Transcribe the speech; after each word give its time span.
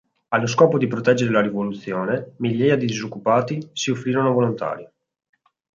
Allo 0.29 0.47
scopo 0.47 0.79
di 0.79 0.87
proteggere 0.87 1.29
la 1.29 1.41
rivoluzione, 1.43 2.33
migliaia 2.39 2.75
di 2.75 2.87
disoccupati 2.87 3.69
si 3.71 3.91
offrirono 3.91 4.33
volontari. 4.33 4.89